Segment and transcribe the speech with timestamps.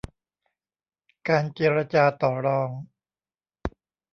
[1.29, 2.69] การเจรจาต่อรอง